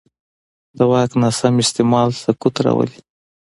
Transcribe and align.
د 0.77 0.79
واک 0.91 1.11
ناسم 1.21 1.53
استعمال 1.63 2.09
سقوط 2.23 2.55
راولي 2.65 2.99